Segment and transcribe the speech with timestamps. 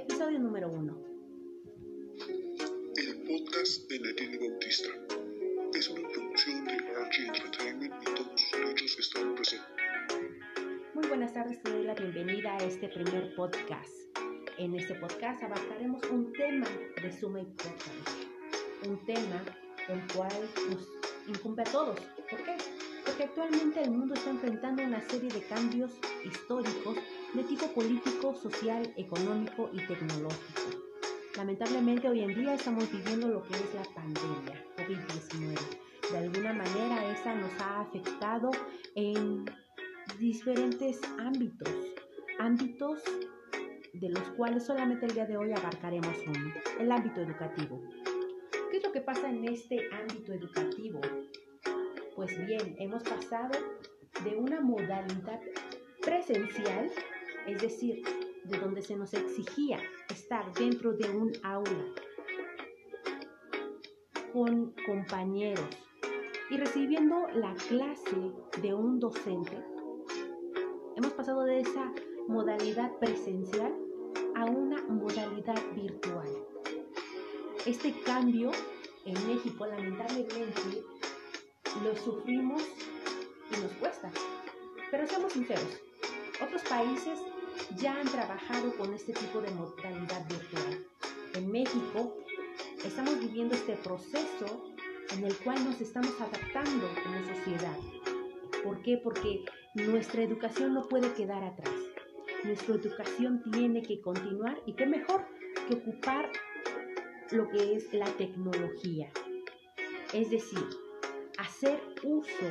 [0.00, 0.96] episodio número uno.
[2.96, 4.88] El podcast de Natalie Bautista
[5.74, 9.68] es una producción de RG Entertainment y todos sus derechos están presentes.
[10.94, 13.94] Muy buenas tardes, te doy la bienvenida a este primer podcast.
[14.56, 16.66] En este podcast abarcaremos un tema
[17.02, 17.92] de suma importancia,
[18.88, 19.44] un tema
[19.90, 20.32] el cual
[20.70, 20.88] nos
[21.28, 22.00] incumbe a todos.
[22.30, 22.56] ¿Por qué?
[23.04, 25.92] Porque actualmente el mundo está enfrentando una serie de cambios
[26.24, 26.96] históricos
[27.34, 30.62] de tipo político, social, económico y tecnológico.
[31.36, 36.10] Lamentablemente hoy en día estamos viviendo lo que es la pandemia COVID-19.
[36.10, 38.50] De alguna manera esa nos ha afectado
[38.96, 39.44] en
[40.18, 41.70] diferentes ámbitos,
[42.40, 43.02] ámbitos
[43.92, 47.80] de los cuales solamente el día de hoy abarcaremos uno, el ámbito educativo.
[48.70, 51.00] ¿Qué es lo que pasa en este ámbito educativo?
[52.16, 53.58] Pues bien, hemos pasado
[54.24, 55.40] de una modalidad
[56.02, 56.90] presencial,
[57.46, 58.02] es decir,
[58.44, 61.84] de donde se nos exigía estar dentro de un aula
[64.32, 65.66] con compañeros
[66.50, 69.56] y recibiendo la clase de un docente.
[70.96, 71.92] Hemos pasado de esa
[72.28, 73.72] modalidad presencial
[74.34, 76.28] a una modalidad virtual.
[77.66, 78.50] Este cambio
[79.04, 80.82] en México lamentablemente
[81.84, 82.62] lo sufrimos
[83.50, 84.10] y nos cuesta.
[84.90, 85.80] Pero seamos sinceros,
[86.42, 87.20] otros países
[87.76, 90.86] ya han trabajado con este tipo de modalidad virtual.
[91.34, 92.16] En México
[92.84, 94.74] estamos viviendo este proceso
[95.16, 97.76] en el cual nos estamos adaptando como sociedad.
[98.64, 98.98] ¿Por qué?
[99.02, 101.74] Porque nuestra educación no puede quedar atrás.
[102.44, 105.26] Nuestra educación tiene que continuar y qué mejor
[105.68, 106.30] que ocupar
[107.30, 109.10] lo que es la tecnología.
[110.12, 110.64] Es decir,
[111.38, 112.46] hacer uso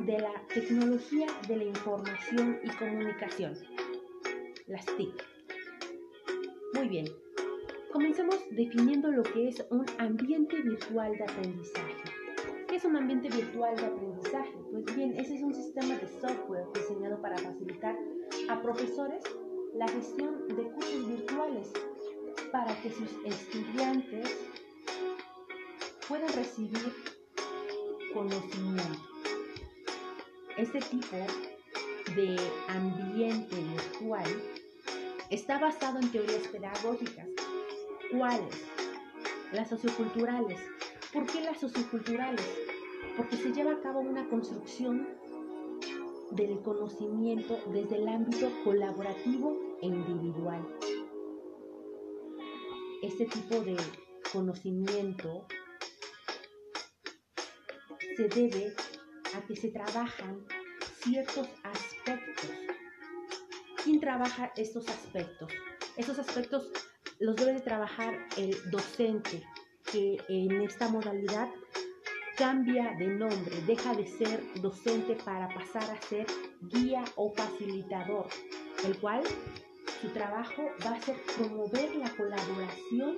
[0.00, 3.54] de la tecnología de la información y comunicación,
[4.66, 5.24] las TIC.
[6.74, 7.06] Muy bien,
[7.92, 12.02] comencemos definiendo lo que es un ambiente virtual de aprendizaje.
[12.68, 14.52] ¿Qué es un ambiente virtual de aprendizaje?
[14.70, 17.96] Pues bien, ese es un sistema de software diseñado para facilitar
[18.48, 19.22] a profesores
[19.74, 21.72] la gestión de cursos virtuales
[22.50, 24.38] para que sus estudiantes
[26.08, 26.92] puedan recibir
[28.12, 29.11] conocimiento.
[30.58, 31.16] Este tipo
[32.14, 32.36] de
[32.68, 34.24] ambiente virtual
[35.30, 37.26] está basado en teorías pedagógicas.
[38.10, 38.66] ¿Cuáles?
[39.52, 40.60] Las socioculturales.
[41.12, 42.46] ¿Por qué las socioculturales?
[43.16, 45.08] Porque se lleva a cabo una construcción
[46.32, 50.66] del conocimiento desde el ámbito colaborativo e individual.
[53.02, 53.76] Este tipo de
[54.32, 55.46] conocimiento
[58.16, 58.74] se debe
[59.36, 60.44] a que se trabajan
[61.02, 62.50] ciertos aspectos.
[63.82, 65.50] ¿Quién trabaja estos aspectos?
[65.96, 66.70] Estos aspectos
[67.18, 69.42] los debe de trabajar el docente,
[69.90, 71.48] que en esta modalidad
[72.36, 76.26] cambia de nombre, deja de ser docente para pasar a ser
[76.62, 78.26] guía o facilitador,
[78.84, 79.22] el cual
[80.00, 83.16] su trabajo va a ser promover la colaboración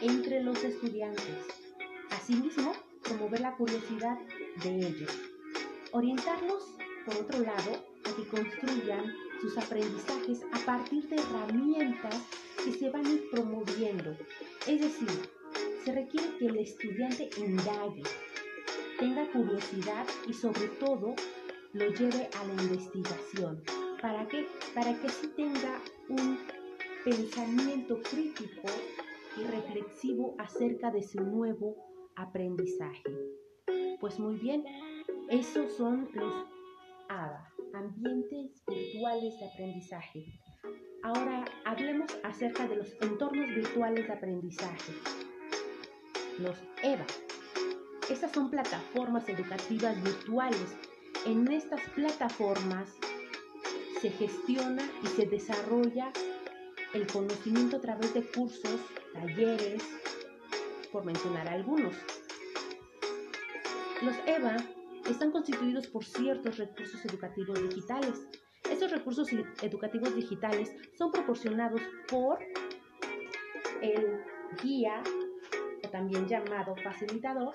[0.00, 1.46] entre los estudiantes.
[2.10, 2.72] Asimismo,
[3.02, 4.18] promover la curiosidad
[4.62, 5.31] de ellos.
[5.92, 7.72] Orientarlos, por otro lado,
[8.04, 12.16] a que construyan sus aprendizajes a partir de herramientas
[12.64, 14.16] que se van a ir promoviendo.
[14.66, 15.08] Es decir,
[15.84, 18.04] se requiere que el estudiante indague,
[18.98, 21.14] tenga curiosidad y sobre todo
[21.74, 23.62] lo lleve a la investigación.
[24.00, 24.46] ¿Para qué?
[24.74, 26.38] Para que así tenga un
[27.04, 28.68] pensamiento crítico
[29.36, 31.76] y reflexivo acerca de su nuevo
[32.16, 33.02] aprendizaje.
[34.00, 34.64] Pues muy bien,
[35.32, 36.44] esos son los
[37.08, 40.26] ABA, ambientes virtuales de aprendizaje.
[41.02, 44.92] Ahora hablemos acerca de los entornos virtuales de aprendizaje.
[46.38, 47.06] Los EVA.
[48.10, 50.76] Estas son plataformas educativas virtuales.
[51.24, 52.90] En estas plataformas
[54.02, 56.12] se gestiona y se desarrolla
[56.92, 58.80] el conocimiento a través de cursos,
[59.14, 59.82] talleres,
[60.92, 61.94] por mencionar algunos.
[64.02, 64.58] Los EVA
[65.08, 68.26] están constituidos por ciertos recursos educativos digitales.
[68.70, 69.28] Estos recursos
[69.62, 72.38] educativos digitales son proporcionados por
[73.82, 74.20] el
[74.62, 75.02] guía,
[75.84, 77.52] o también llamado facilitador,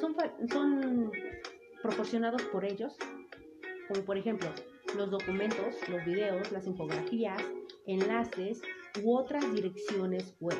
[0.00, 0.16] son,
[0.50, 1.12] son
[1.82, 2.96] proporcionados por ellos,
[3.88, 4.48] como por ejemplo
[4.96, 7.42] los documentos, los videos, las infografías,
[7.86, 8.62] enlaces
[9.02, 10.56] u otras direcciones web.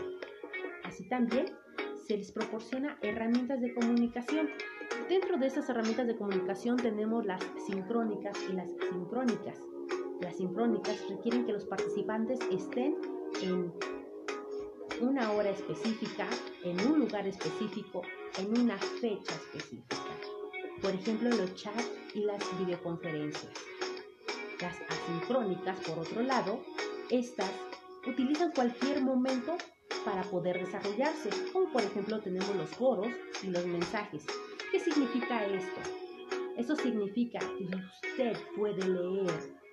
[0.85, 1.47] Así también
[2.07, 4.49] se les proporciona herramientas de comunicación.
[5.09, 9.59] Dentro de esas herramientas de comunicación tenemos las sincrónicas y las sincrónicas.
[10.21, 12.97] Las sincrónicas requieren que los participantes estén
[13.43, 13.73] en
[15.01, 16.27] una hora específica,
[16.65, 18.03] en un lugar específico,
[18.39, 19.97] en una fecha específica.
[20.83, 23.53] Por ejemplo, los chats y las videoconferencias.
[24.61, 26.61] Las asincrónicas, por otro lado,
[27.11, 27.51] estas
[28.07, 29.57] utilizan cualquier momento
[30.05, 33.09] para poder desarrollarse, como por ejemplo tenemos los foros
[33.43, 34.27] y los mensajes.
[34.71, 35.81] ¿Qué significa esto?
[36.59, 39.31] Eso significa que usted puede leer,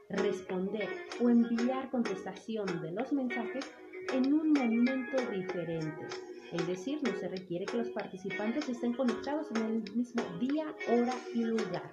[0.09, 0.87] responder
[1.19, 3.65] o enviar contestación de los mensajes
[4.13, 6.07] en un momento diferente.
[6.53, 11.13] Es decir, no se requiere que los participantes estén conectados en el mismo día, hora
[11.33, 11.91] y lugar.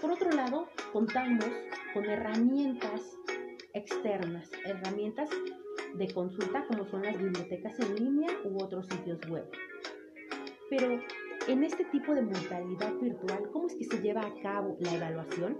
[0.00, 1.46] Por otro lado, contamos
[1.94, 3.16] con herramientas
[3.74, 5.30] externas, herramientas
[5.94, 9.50] de consulta como son las bibliotecas en línea u otros sitios web.
[10.70, 11.00] Pero
[11.46, 15.58] en este tipo de modalidad virtual, ¿cómo es que se lleva a cabo la evaluación?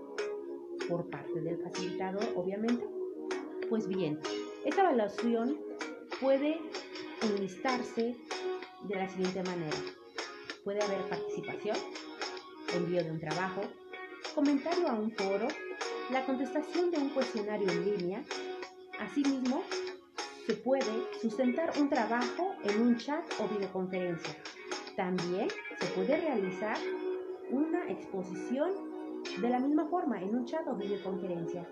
[0.89, 2.85] Por parte del facilitador, obviamente.
[3.69, 4.19] Pues bien,
[4.65, 5.59] esta evaluación
[6.21, 6.61] puede
[7.23, 8.17] enlistarse
[8.85, 9.77] de la siguiente manera.
[10.65, 11.77] Puede haber participación,
[12.75, 13.63] envío de un trabajo,
[14.35, 15.49] comentario a un foro,
[16.11, 18.25] la contestación de un cuestionario en línea.
[19.01, 19.63] Asimismo,
[20.47, 24.37] se puede sustentar un trabajo en un chat o videoconferencia.
[24.99, 25.47] También
[25.79, 26.77] se puede realizar
[27.53, 28.73] una exposición
[29.41, 31.65] de la misma forma en un chat o videoconferencia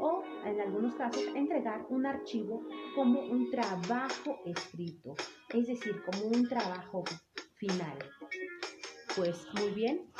[0.00, 2.66] o en algunos casos entregar un archivo
[2.96, 5.14] como un trabajo escrito,
[5.50, 7.04] es decir, como un trabajo
[7.54, 7.98] final.
[9.14, 10.10] Pues muy bien,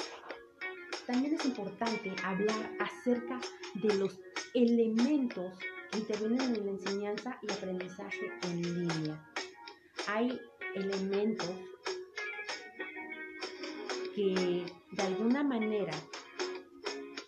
[1.05, 3.41] también es importante hablar acerca
[3.75, 4.21] de los
[4.55, 5.59] elementos
[5.91, 9.33] que intervienen en la enseñanza y aprendizaje en línea.
[10.07, 10.41] Hay
[10.77, 11.51] elementos
[14.15, 15.95] que de alguna manera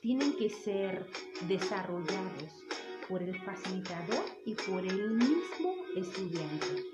[0.01, 1.07] tienen que ser
[1.49, 2.65] desarrollados
[3.09, 6.85] por el facilitador y por el mismo estudiante.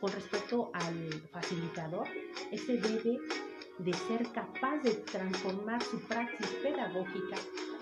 [0.00, 2.08] Con respecto al facilitador,
[2.50, 3.18] ese debe
[3.78, 7.36] de ser capaz de transformar su praxis pedagógica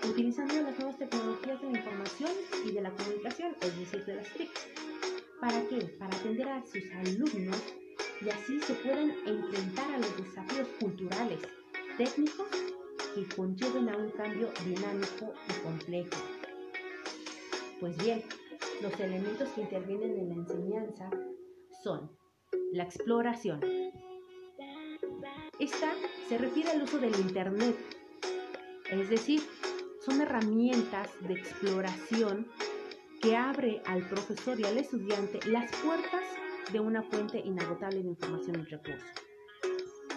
[0.07, 2.31] utilizando las nuevas tecnologías de la información
[2.65, 4.49] y de la comunicación, es decir, de las TIC.
[5.39, 5.77] ¿Para qué?
[5.97, 7.63] Para atender a sus alumnos
[8.21, 11.39] y así se puedan enfrentar a los desafíos culturales,
[11.97, 12.47] técnicos
[13.15, 16.09] que conlleven a un cambio dinámico y complejo.
[17.79, 18.21] Pues bien,
[18.81, 21.09] los elementos que intervienen en la enseñanza
[21.83, 22.11] son
[22.73, 23.61] la exploración.
[25.57, 25.93] Esta
[26.27, 27.75] se refiere al uso del Internet,
[28.91, 29.41] es decir,
[30.01, 32.47] son herramientas de exploración
[33.21, 36.23] que abre al profesor y al estudiante las puertas
[36.71, 39.09] de una fuente inagotable de información y recursos.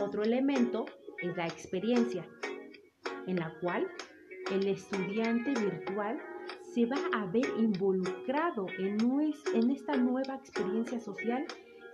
[0.01, 0.85] Otro elemento
[1.21, 2.27] es la experiencia,
[3.27, 3.89] en la cual
[4.51, 6.21] el estudiante virtual
[6.75, 8.97] se va a ver involucrado en,
[9.55, 11.45] en esta nueva experiencia social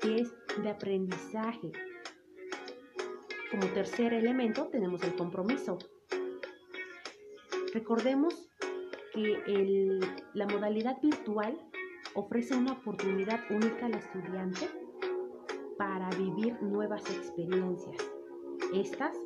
[0.00, 0.32] que es
[0.62, 1.72] de aprendizaje.
[3.50, 5.78] Como tercer elemento tenemos el compromiso.
[7.72, 8.47] Recordemos
[10.34, 11.58] la modalidad virtual
[12.14, 14.68] ofrece una oportunidad única al estudiante
[15.76, 17.96] para vivir nuevas experiencias.
[18.74, 19.16] Estas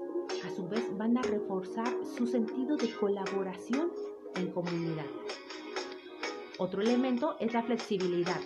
[0.44, 3.90] a su vez van a reforzar su sentido de colaboración
[4.36, 5.06] en comunidad.
[6.58, 8.40] Otro elemento es la flexibilidad.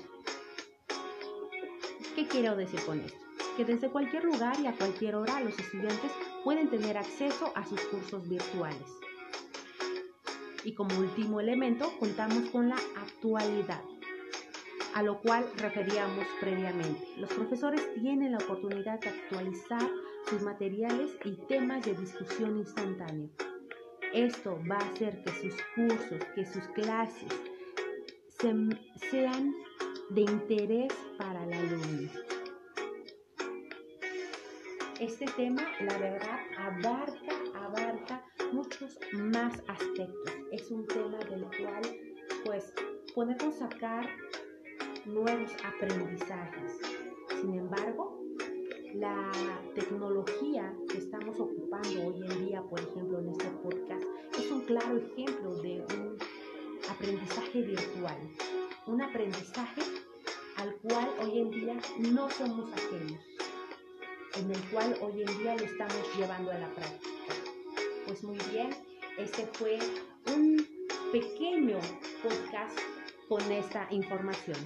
[2.14, 3.18] ¿Qué quiero decir con esto?
[3.56, 6.12] Que desde cualquier lugar y a cualquier hora los estudiantes
[6.44, 9.05] pueden tener acceso a sus cursos virtuales.
[10.66, 13.80] Y como último elemento contamos con la actualidad,
[14.94, 17.06] a lo cual referíamos previamente.
[17.18, 19.88] Los profesores tienen la oportunidad de actualizar
[20.28, 23.30] sus materiales y temas de discusión instantáneo.
[24.12, 27.32] Esto va a hacer que sus cursos, que sus clases
[29.08, 29.54] sean
[30.10, 32.10] de interés para el alumno.
[34.98, 38.25] Este tema, la verdad, abarca, abarca
[38.56, 40.32] muchos más aspectos.
[40.50, 41.82] Es un tema del cual,
[42.46, 42.72] pues,
[43.14, 44.08] podemos sacar
[45.04, 46.80] nuevos aprendizajes.
[47.38, 48.18] Sin embargo,
[48.94, 49.30] la
[49.74, 54.04] tecnología que estamos ocupando hoy en día, por ejemplo, en este podcast,
[54.38, 56.16] es un claro ejemplo de un
[56.90, 58.16] aprendizaje virtual,
[58.86, 59.82] un aprendizaje
[60.56, 61.76] al cual hoy en día
[62.10, 63.20] no somos ajenos,
[64.38, 67.35] en el cual hoy en día lo estamos llevando a la práctica.
[68.18, 68.70] Pues muy bien,
[69.18, 69.78] este fue
[70.34, 70.66] un
[71.12, 71.78] pequeño
[72.22, 72.78] podcast
[73.28, 74.56] con esta información.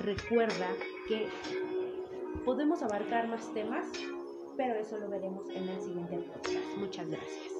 [0.00, 0.68] Recuerda
[1.08, 1.26] que
[2.44, 3.86] podemos abarcar más temas,
[4.58, 6.76] pero eso lo veremos en el siguiente podcast.
[6.76, 7.55] Muchas gracias.